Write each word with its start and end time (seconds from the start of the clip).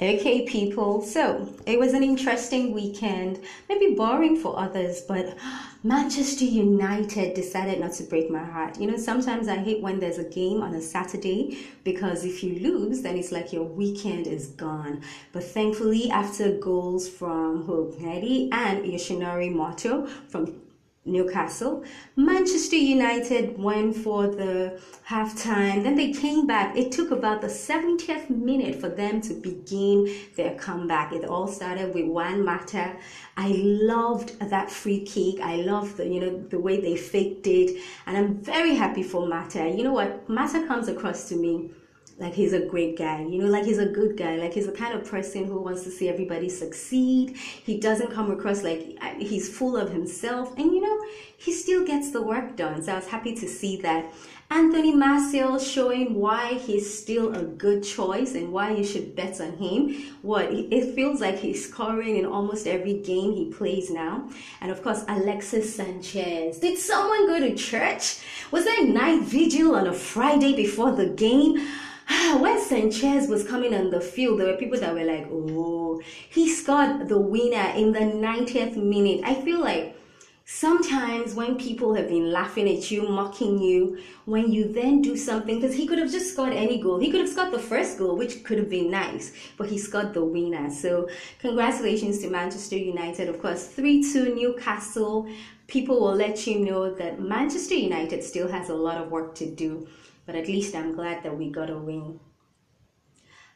Okay, 0.00 0.44
people. 0.44 1.02
So 1.02 1.48
it 1.66 1.78
was 1.78 1.92
an 1.94 2.02
interesting 2.02 2.72
weekend, 2.72 3.38
maybe 3.68 3.94
boring 3.94 4.36
for 4.36 4.58
others, 4.58 5.02
but 5.02 5.36
Manchester 5.84 6.44
United 6.44 7.34
decided 7.34 7.78
not 7.78 7.92
to 7.92 8.02
break 8.02 8.28
my 8.28 8.42
heart. 8.42 8.80
You 8.80 8.90
know, 8.90 8.96
sometimes 8.96 9.46
I 9.46 9.56
hate 9.56 9.82
when 9.82 10.00
there's 10.00 10.18
a 10.18 10.24
game 10.24 10.62
on 10.62 10.74
a 10.74 10.82
Saturday 10.82 11.58
because 11.84 12.24
if 12.24 12.42
you 12.42 12.58
lose, 12.58 13.02
then 13.02 13.16
it's 13.16 13.30
like 13.30 13.52
your 13.52 13.62
weekend 13.62 14.26
is 14.26 14.48
gone. 14.48 15.02
But 15.32 15.44
thankfully, 15.44 16.10
after 16.10 16.58
goals 16.58 17.08
from 17.08 17.64
Hope 17.64 17.94
and 18.00 18.84
Yoshinori 18.84 19.54
Muto 19.54 20.08
from 20.28 20.60
Newcastle. 21.04 21.84
Manchester 22.16 22.76
United 22.76 23.58
went 23.58 23.96
for 23.96 24.26
the 24.26 24.80
halftime. 25.06 25.82
Then 25.82 25.96
they 25.96 26.12
came 26.12 26.46
back. 26.46 26.76
It 26.76 26.92
took 26.92 27.10
about 27.10 27.40
the 27.40 27.48
70th 27.48 28.30
minute 28.30 28.80
for 28.80 28.88
them 28.88 29.20
to 29.22 29.34
begin 29.34 30.14
their 30.36 30.54
comeback. 30.54 31.12
It 31.12 31.24
all 31.24 31.46
started 31.46 31.94
with 31.94 32.06
Juan 32.06 32.44
Mata. 32.44 32.96
I 33.36 33.48
loved 33.48 34.38
that 34.40 34.70
free 34.70 35.04
kick. 35.04 35.40
I 35.40 35.56
loved 35.56 35.98
the, 35.98 36.08
you 36.08 36.20
know, 36.20 36.38
the 36.48 36.58
way 36.58 36.80
they 36.80 36.96
faked 36.96 37.46
it. 37.46 37.80
And 38.06 38.16
I'm 38.16 38.36
very 38.42 38.74
happy 38.74 39.02
for 39.02 39.26
Mata. 39.26 39.68
You 39.68 39.84
know 39.84 39.92
what? 39.92 40.28
Mata 40.28 40.66
comes 40.66 40.88
across 40.88 41.28
to 41.28 41.36
me 41.36 41.70
like 42.18 42.32
he's 42.32 42.52
a 42.52 42.60
great 42.66 42.96
guy 42.96 43.20
you 43.22 43.38
know 43.42 43.48
like 43.48 43.64
he's 43.64 43.78
a 43.78 43.86
good 43.86 44.16
guy 44.16 44.36
like 44.36 44.52
he's 44.52 44.66
the 44.66 44.72
kind 44.72 44.94
of 44.94 45.08
person 45.08 45.44
who 45.44 45.60
wants 45.60 45.82
to 45.82 45.90
see 45.90 46.08
everybody 46.08 46.48
succeed. 46.48 47.36
He 47.36 47.78
doesn't 47.78 48.12
come 48.12 48.30
across 48.30 48.62
like 48.62 48.98
he's 49.18 49.48
full 49.48 49.76
of 49.76 49.90
himself. 49.90 50.56
And 50.56 50.72
you 50.72 50.80
know 50.80 51.00
he 51.36 51.52
still 51.52 51.84
gets 51.84 52.10
the 52.10 52.22
work 52.22 52.56
done. 52.56 52.82
So 52.82 52.92
i 52.92 52.96
was 52.96 53.08
happy 53.08 53.34
to 53.36 53.48
see 53.48 53.76
that. 53.82 54.12
Anthony 54.50 54.94
martial 54.94 55.58
showing 55.58 56.14
why 56.14 56.54
he's 56.54 56.86
still 57.02 57.34
a 57.34 57.42
good 57.42 57.82
choice 57.82 58.34
and 58.34 58.52
why 58.52 58.72
you 58.72 58.84
should 58.84 59.16
bet 59.16 59.40
on 59.40 59.52
him. 59.56 59.94
What 60.22 60.52
it 60.52 60.94
feels 60.94 61.20
like 61.20 61.38
he's 61.38 61.66
scoring 61.68 62.16
in 62.18 62.26
almost 62.26 62.66
every 62.66 62.98
game 63.00 63.32
he 63.32 63.50
plays 63.50 63.90
now. 63.90 64.28
And 64.60 64.70
of 64.70 64.82
course 64.82 65.04
alexis 65.08 65.74
sanchez. 65.74 66.58
Did 66.58 66.78
someone 66.78 67.26
go 67.26 67.40
to 67.40 67.54
church? 67.54 68.18
Was 68.50 68.64
there 68.64 68.86
night 68.86 69.22
vigil 69.22 69.74
on 69.74 69.86
a 69.86 69.94
friday 69.94 70.54
before 70.54 70.92
the 70.92 71.06
game 71.06 71.66
Ah, 72.08 72.38
when 72.40 72.60
Sanchez 72.60 73.28
was 73.28 73.46
coming 73.46 73.74
on 73.74 73.90
the 73.90 74.00
field, 74.00 74.40
there 74.40 74.48
were 74.48 74.56
people 74.56 74.78
that 74.78 74.94
were 74.94 75.04
like, 75.04 75.26
oh, 75.30 76.00
he 76.28 76.48
scored 76.48 77.08
the 77.08 77.18
winner 77.18 77.72
in 77.76 77.92
the 77.92 78.00
90th 78.00 78.76
minute. 78.76 79.20
I 79.24 79.34
feel 79.34 79.60
like 79.60 79.96
sometimes 80.44 81.34
when 81.34 81.56
people 81.56 81.94
have 81.94 82.08
been 82.08 82.30
laughing 82.30 82.68
at 82.68 82.90
you, 82.90 83.08
mocking 83.08 83.58
you, 83.58 83.98
when 84.26 84.52
you 84.52 84.70
then 84.70 85.00
do 85.00 85.16
something, 85.16 85.60
because 85.60 85.74
he 85.74 85.86
could 85.86 85.98
have 85.98 86.10
just 86.10 86.32
scored 86.32 86.52
any 86.52 86.80
goal. 86.80 86.98
He 86.98 87.10
could 87.10 87.20
have 87.20 87.30
scored 87.30 87.52
the 87.52 87.58
first 87.58 87.98
goal, 87.98 88.16
which 88.16 88.44
could 88.44 88.58
have 88.58 88.68
been 88.68 88.90
nice, 88.90 89.32
but 89.56 89.68
he 89.68 89.78
scored 89.78 90.12
the 90.12 90.24
winner. 90.24 90.70
So, 90.70 91.08
congratulations 91.38 92.18
to 92.18 92.28
Manchester 92.28 92.76
United. 92.76 93.28
Of 93.28 93.40
course, 93.40 93.66
3 93.66 94.02
2 94.02 94.34
Newcastle. 94.34 95.28
People 95.66 95.98
will 96.00 96.14
let 96.14 96.46
you 96.46 96.60
know 96.60 96.94
that 96.94 97.20
Manchester 97.20 97.74
United 97.74 98.22
still 98.22 98.48
has 98.48 98.68
a 98.68 98.74
lot 98.74 99.00
of 99.00 99.10
work 99.10 99.34
to 99.36 99.46
do 99.46 99.88
but 100.26 100.34
at 100.34 100.46
least 100.48 100.74
I'm 100.74 100.94
glad 100.94 101.22
that 101.22 101.36
we 101.36 101.50
got 101.50 101.70
a 101.70 101.76
win. 101.78 102.20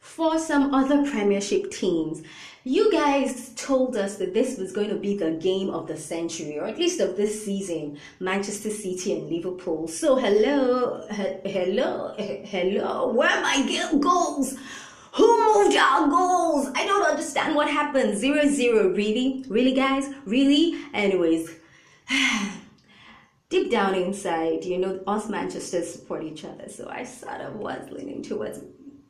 For 0.00 0.38
some 0.38 0.72
other 0.72 1.04
Premiership 1.10 1.70
teams, 1.72 2.22
you 2.62 2.92
guys 2.92 3.52
told 3.56 3.96
us 3.96 4.16
that 4.18 4.34
this 4.34 4.56
was 4.58 4.70
going 4.72 4.88
to 4.90 4.94
be 4.96 5.16
the 5.16 5.32
game 5.32 5.68
of 5.70 5.88
the 5.88 5.96
century, 5.96 6.58
or 6.58 6.66
at 6.66 6.78
least 6.78 7.00
of 7.00 7.16
this 7.16 7.44
season 7.44 7.98
Manchester 8.20 8.70
City 8.70 9.14
and 9.18 9.28
Liverpool. 9.28 9.88
So, 9.88 10.16
hello, 10.16 11.04
he- 11.10 11.50
hello, 11.50 12.14
he- 12.16 12.42
hello, 12.44 13.08
where 13.12 13.28
are 13.30 13.42
my 13.42 13.98
goals? 14.00 14.56
Who 15.14 15.54
moved 15.54 15.76
our 15.76 16.08
goals? 16.08 16.68
I 16.74 16.84
don't 16.86 17.06
understand 17.06 17.54
what 17.56 17.68
happened. 17.68 18.16
Zero 18.18 18.46
zero, 18.46 18.88
really? 18.90 19.44
Really, 19.48 19.72
guys? 19.72 20.08
Really? 20.24 20.78
Anyways. 20.94 21.50
deep 23.48 23.70
down 23.70 23.94
inside, 23.94 24.64
you 24.64 24.78
know, 24.78 25.00
us 25.06 25.28
Manchester 25.28 25.82
support 25.82 26.24
each 26.24 26.44
other. 26.44 26.68
So 26.68 26.88
I 26.88 27.04
sort 27.04 27.40
of 27.40 27.56
was 27.56 27.88
leaning 27.90 28.22
towards 28.22 28.60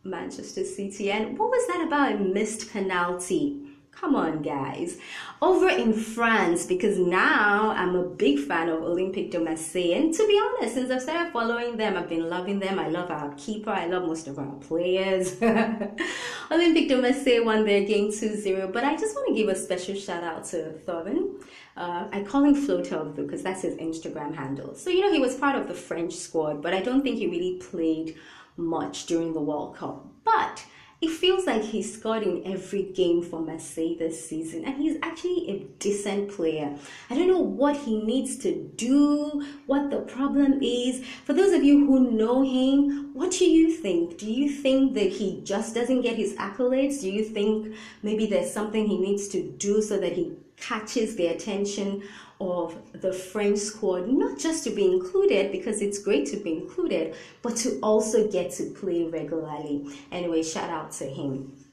Manchester 0.05 0.65
City. 0.65 1.11
And 1.11 1.39
what 1.39 1.51
was 1.51 1.67
that 1.69 1.87
about 1.87 2.13
a 2.13 2.19
missed 2.19 2.73
penalty? 2.73 3.66
Come 4.01 4.15
on, 4.15 4.43
guys. 4.43 4.99
Over 5.41 5.71
in 5.71 5.95
France, 5.95 6.67
because 6.67 6.99
now 6.99 7.71
I'm 7.71 7.97
a 7.97 8.03
big 8.03 8.39
fan 8.41 8.69
of 8.69 8.83
Olympique 8.83 9.31
de 9.31 9.41
Marseille. 9.41 9.95
And 9.95 10.13
to 10.13 10.27
be 10.27 10.39
honest, 10.39 10.75
since 10.75 10.91
I've 10.91 11.01
started 11.01 11.33
following 11.33 11.79
them, 11.79 11.97
I've 11.97 12.09
been 12.09 12.29
loving 12.29 12.59
them. 12.59 12.79
I 12.79 12.89
love 12.89 13.11
our 13.11 13.33
keeper. 13.37 13.71
I 13.71 13.87
love 13.87 14.03
most 14.03 14.29
of 14.29 14.39
our 14.39 14.53
players. 14.57 15.37
Olympique 16.51 16.89
de 16.89 17.01
Marseille 17.01 17.43
won 17.43 17.65
their 17.65 17.85
game 17.85 18.09
2-0. 18.09 18.71
But 18.71 18.85
I 18.85 18.97
just 18.97 19.15
want 19.15 19.29
to 19.29 19.35
give 19.35 19.49
a 19.49 19.57
special 19.57 19.95
shout 19.95 20.23
out 20.23 20.45
to 20.47 20.75
Thauvin. 20.87 21.43
Uh, 21.75 22.07
I 22.13 22.23
call 22.23 22.45
him 22.45 22.55
Flotel 22.55 23.17
because 23.17 23.43
that's 23.43 23.63
his 23.63 23.77
Instagram 23.77 24.35
handle. 24.35 24.75
So, 24.75 24.91
you 24.91 25.01
know, 25.01 25.13
he 25.13 25.21
was 25.21 25.37
part 25.37 25.57
of 25.57 25.69
the 25.69 25.75
French 25.75 26.13
squad, 26.13 26.61
but 26.61 26.75
I 26.75 26.83
don't 26.83 27.03
think 27.03 27.17
he 27.17 27.29
really 27.29 27.57
played 27.57 28.17
much 28.59 29.07
during 29.07 29.33
the 29.33 29.41
World 29.41 29.75
Cup. 29.77 30.07
But 30.23 30.65
it 31.01 31.11
feels 31.11 31.47
like 31.47 31.63
he's 31.63 31.93
scored 31.93 32.23
in 32.23 32.43
every 32.47 32.83
game 32.83 33.23
for 33.23 33.41
Marseille 33.41 33.97
this 33.99 34.29
season, 34.29 34.65
and 34.65 34.77
he's 34.77 34.97
actually 35.03 35.51
a 35.51 35.59
decent 35.79 36.31
player. 36.31 36.75
I 37.11 37.15
don't 37.15 37.29
know 37.29 37.41
what 37.41 37.77
he 37.77 38.03
needs 38.03 38.37
to 38.39 38.55
do, 38.77 39.45
what 39.67 39.91
the 39.91 40.01
problem 40.01 40.63
is. 40.63 41.05
For 41.25 41.35
those 41.35 41.53
of 41.53 41.63
you 41.63 41.87
who 41.87 42.11
know 42.13 42.43
him, 42.43 43.13
what 43.13 43.33
do 43.33 43.45
you 43.45 43.73
think? 43.73 44.17
Do 44.17 44.31
you 44.31 44.49
think 44.51 44.95
that 44.95 45.13
he 45.13 45.43
just 45.45 45.75
doesn't 45.75 46.01
get 46.01 46.17
his 46.17 46.35
accolades? 46.35 47.01
Do 47.03 47.11
you 47.11 47.25
think 47.25 47.75
maybe 48.03 48.27
there's 48.27 48.53
something 48.53 48.87
he 48.87 48.99
needs 48.99 49.29
to 49.29 49.43
do 49.43 49.83
so 49.83 49.99
that 49.99 50.13
he 50.13 50.33
catches 50.57 51.17
the 51.17 51.29
attention 51.29 52.03
of 52.41 52.77
the 52.93 53.13
French 53.13 53.59
squad, 53.59 54.09
not 54.09 54.39
just 54.39 54.65
to 54.65 54.71
be 54.71 54.85
included 54.85 55.53
because 55.53 55.81
it's 55.81 55.99
great 55.99 56.27
to 56.29 56.37
be 56.37 56.53
included, 56.53 57.15
but 57.43 57.57
to 57.57 57.79
also 57.81 58.31
get 58.31 58.51
to 58.53 58.71
play 58.71 59.05
regularly. 59.05 59.87
Anyway, 60.13 60.43
shout 60.43 60.71
out 60.71 60.93
to 60.93 61.05
him. 61.05 61.66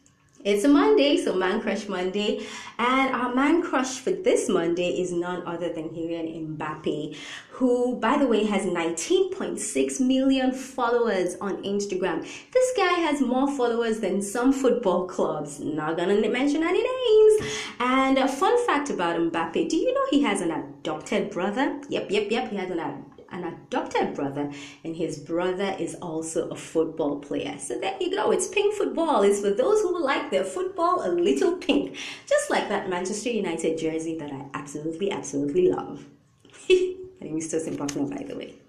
It's 0.46 0.66
a 0.66 0.68
Monday, 0.68 1.16
so 1.24 1.34
Man 1.34 1.62
Crush 1.62 1.88
Monday. 1.88 2.46
And 2.78 3.16
our 3.16 3.34
man 3.34 3.62
crush 3.62 4.00
for 4.00 4.12
this 4.12 4.50
Monday 4.50 4.90
is 5.00 5.14
none 5.14 5.48
other 5.48 5.72
than 5.72 5.88
Kylian 5.88 6.58
Mbappe, 6.58 7.16
who, 7.52 7.96
by 7.96 8.18
the 8.18 8.28
way, 8.28 8.44
has 8.44 8.64
19.6 8.64 10.00
million 10.02 10.52
followers 10.52 11.38
on 11.40 11.64
Instagram. 11.64 12.28
This 12.52 12.74
guy 12.76 12.92
has 12.92 13.22
more 13.22 13.56
followers 13.56 14.02
than 14.02 14.22
some 14.22 14.52
football 14.52 15.08
clubs. 15.08 15.62
Not 15.62 15.96
gonna 15.96 16.28
mention 16.28 16.62
any 16.62 16.84
names. 16.84 17.54
And 17.80 18.18
a 18.18 18.28
fun 18.28 18.66
fact 18.66 18.90
about 18.90 19.16
Mbappe 19.16 19.70
do 19.70 19.78
you 19.78 19.94
know 19.94 20.06
he 20.10 20.24
has 20.24 20.42
an 20.42 20.52
adopted 20.52 21.32
brother? 21.32 21.80
Yep, 21.88 22.12
yep, 22.12 22.30
yep, 22.30 22.50
he 22.50 22.58
has 22.58 22.70
an 22.70 22.80
an 23.34 23.44
adopted 23.44 24.14
brother, 24.14 24.52
and 24.84 24.96
his 24.96 25.20
brother 25.20 25.76
is 25.80 25.96
also 25.96 26.50
a 26.50 26.56
football 26.56 27.20
player. 27.20 27.58
So 27.60 27.80
there 27.80 27.98
you 28.00 28.12
go. 28.12 28.32
It's 28.32 28.48
pink 28.48 28.76
football. 28.76 29.24
It's 29.24 29.42
for 29.42 29.52
those 29.52 29.82
who 29.82 30.02
like 30.02 30.32
their 30.32 30.44
football 30.44 31.06
a 31.06 31.10
little 31.10 31.58
pink, 31.58 31.98
just 32.28 32.50
like 32.50 32.70
that 32.70 32.90
Manchester 32.90 33.30
United 33.30 33.78
jersey 33.78 34.18
that 34.20 34.32
I 34.32 34.46
absolutely, 34.54 35.12
absolutely 35.12 35.70
love. 35.70 36.06
My 36.70 37.28
name 37.28 37.38
is 37.38 37.54
Tosin 37.54 37.78
Buckner, 37.78 38.06
by 38.06 38.24
the 38.24 38.36
way. 38.36 38.63